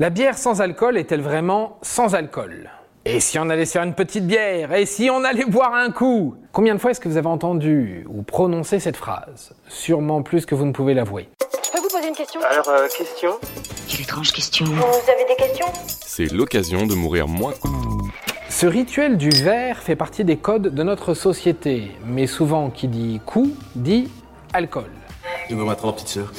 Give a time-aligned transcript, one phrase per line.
[0.00, 2.68] La bière sans alcool est-elle vraiment sans alcool?
[3.04, 4.72] Et si on allait sur une petite bière?
[4.72, 6.34] Et si on allait boire un coup?
[6.50, 9.54] Combien de fois est-ce que vous avez entendu ou prononcé cette phrase?
[9.68, 11.28] Sûrement plus que vous ne pouvez l'avouer.
[11.64, 12.40] Je peux vous poser une question?
[12.42, 13.34] Alors, euh, question?
[13.86, 14.64] Quelle étrange question.
[14.64, 15.66] Vous avez des questions?
[15.86, 17.54] C'est l'occasion de mourir moins.
[18.48, 23.20] Ce rituel du verre fait partie des codes de notre société, mais souvent qui dit
[23.24, 24.10] coup dit
[24.52, 24.90] alcool.
[25.50, 26.32] Il va m'attendre, petite sœur?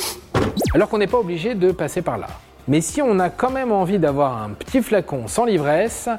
[0.74, 2.28] Alors qu'on n'est pas obligé de passer par là.
[2.68, 6.09] Mais si on a quand même envie d'avoir un petit flacon sans l'ivresse,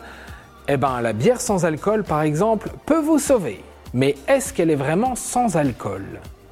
[0.69, 3.65] eh ben la bière sans alcool par exemple peut vous sauver.
[3.95, 6.05] Mais est-ce qu'elle est vraiment sans alcool?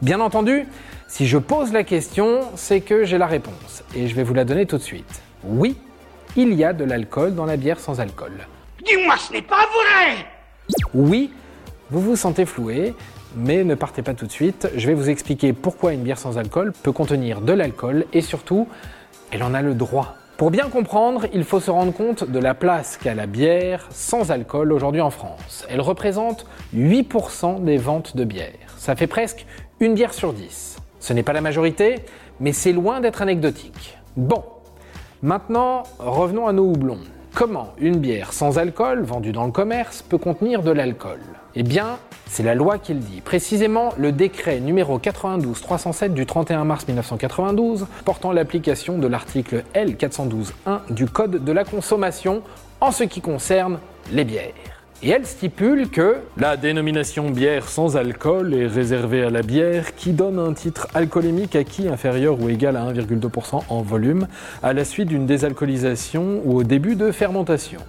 [0.02, 0.66] Bien entendu,
[1.06, 4.44] si je pose la question, c'est que j'ai la réponse et je vais vous la
[4.44, 5.22] donner tout de suite.
[5.44, 5.76] Oui,
[6.34, 8.32] il y a de l'alcool dans la bière sans alcool.
[8.84, 10.26] Dis-moi, ce n'est pas vrai
[10.92, 11.30] Oui,
[11.90, 12.94] vous vous sentez floué,
[13.36, 14.68] mais ne partez pas tout de suite.
[14.76, 18.66] Je vais vous expliquer pourquoi une bière sans alcool peut contenir de l'alcool et surtout,
[19.34, 20.14] elle en a le droit.
[20.36, 24.30] Pour bien comprendre, il faut se rendre compte de la place qu'a la bière sans
[24.30, 25.66] alcool aujourd'hui en France.
[25.68, 28.52] Elle représente 8% des ventes de bière.
[28.76, 29.44] Ça fait presque
[29.80, 30.76] une bière sur 10.
[31.00, 31.96] Ce n'est pas la majorité,
[32.38, 33.98] mais c'est loin d'être anecdotique.
[34.16, 34.44] Bon,
[35.20, 37.00] maintenant revenons à nos houblons.
[37.34, 41.18] Comment une bière sans alcool vendue dans le commerce peut contenir de l'alcool?
[41.56, 43.20] Eh bien, c'est la loi qui le dit.
[43.20, 51.06] Précisément, le décret numéro 92-307 du 31 mars 1992 portant l'application de l'article L412.1 du
[51.06, 52.42] Code de la consommation
[52.80, 53.78] en ce qui concerne
[54.10, 54.52] les bières.
[55.04, 60.12] Et elle stipule que la dénomination bière sans alcool est réservée à la bière qui
[60.12, 64.26] donne un titre alcoolémique acquis inférieur ou égal à 1,2% en volume
[64.62, 67.80] à la suite d'une désalcoolisation ou au début de fermentation.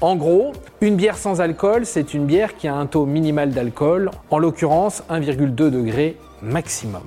[0.00, 4.10] En gros, une bière sans alcool, c'est une bière qui a un taux minimal d'alcool,
[4.30, 7.02] en l'occurrence 1,2 degré maximum.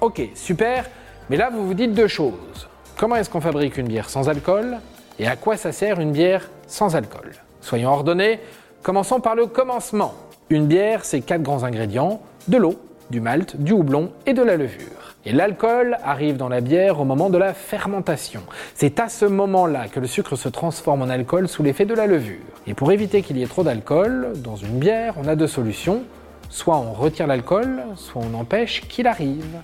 [0.00, 0.86] Ok, super,
[1.28, 2.68] mais là vous vous dites deux choses.
[2.96, 4.78] Comment est-ce qu'on fabrique une bière sans alcool
[5.18, 7.32] et à quoi ça sert une bière sans alcool?
[7.60, 8.38] Soyons ordonnés,
[8.86, 10.14] Commençons par le commencement.
[10.48, 12.76] Une bière, c'est quatre grands ingrédients de l'eau,
[13.10, 15.14] du malt, du houblon et de la levure.
[15.24, 18.42] Et l'alcool arrive dans la bière au moment de la fermentation.
[18.74, 22.06] C'est à ce moment-là que le sucre se transforme en alcool sous l'effet de la
[22.06, 22.38] levure.
[22.66, 26.02] Et pour éviter qu'il y ait trop d'alcool dans une bière, on a deux solutions.
[26.48, 29.56] Soit on retire l'alcool, soit on empêche qu'il arrive.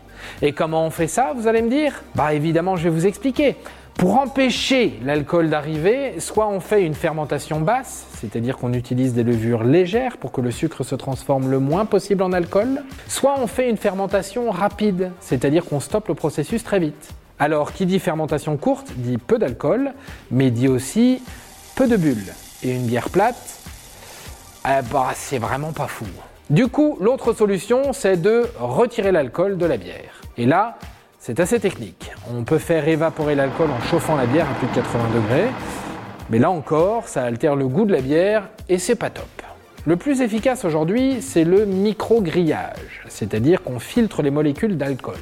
[0.43, 2.03] Et comment on fait ça, vous allez me dire?
[2.17, 3.55] Bah évidemment, je vais vous expliquer.
[3.95, 9.63] Pour empêcher l'alcool d'arriver, soit on fait une fermentation basse, c'est-à-dire qu'on utilise des levures
[9.63, 13.71] légères pour que le sucre se transforme le moins possible en alcool, soit on fait
[13.71, 17.11] une fermentation rapide, c'est-à-dire qu'on stoppe le processus très vite.
[17.39, 19.93] Alors, qui dit fermentation courte dit peu d'alcool,
[20.31, 21.23] mais dit aussi
[21.75, 22.33] peu de bulles.
[22.63, 23.61] Et une bière plate,
[24.65, 26.07] eh bah, c'est vraiment pas fou.
[26.51, 30.21] Du coup, l'autre solution, c'est de retirer l'alcool de la bière.
[30.37, 30.79] Et là,
[31.19, 32.12] c'est assez technique.
[32.31, 35.49] On peut faire évaporer l'alcool en chauffant la bière à plus de 80 degrés,
[36.31, 39.27] mais là encore, ça altère le goût de la bière et c'est pas top.
[39.87, 45.17] Le plus efficace aujourd'hui, c'est le micro-grillage, c'est-à-dire qu'on filtre les molécules d'alcool.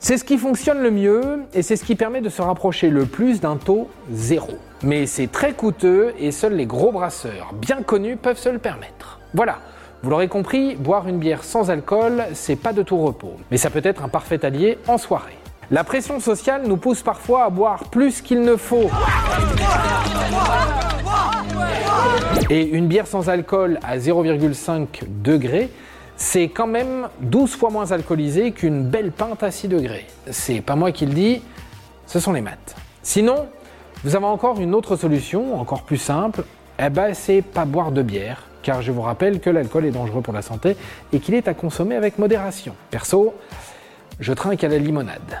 [0.00, 3.06] C'est ce qui fonctionne le mieux et c'est ce qui permet de se rapprocher le
[3.06, 4.58] plus d'un taux zéro.
[4.82, 9.20] Mais c'est très coûteux et seuls les gros brasseurs bien connus peuvent se le permettre.
[9.34, 9.58] Voilà,
[10.02, 13.70] vous l'aurez compris, boire une bière sans alcool, c'est pas de tout repos, mais ça
[13.70, 15.39] peut être un parfait allié en soirée.
[15.72, 18.90] La pression sociale nous pousse parfois à boire plus qu'il ne faut.
[22.50, 24.86] Et une bière sans alcool à 0,5
[25.22, 25.70] degrés,
[26.16, 30.06] c'est quand même 12 fois moins alcoolisé qu'une belle pinte à 6 degrés.
[30.28, 31.40] C'est pas moi qui le dis,
[32.08, 32.74] ce sont les maths.
[33.04, 33.46] Sinon,
[34.02, 36.42] vous avez encore une autre solution, encore plus simple,
[36.84, 40.20] eh ben c'est pas boire de bière, car je vous rappelle que l'alcool est dangereux
[40.20, 40.76] pour la santé
[41.12, 42.74] et qu'il est à consommer avec modération.
[42.90, 43.34] Perso,
[44.18, 45.40] je trinque à la limonade.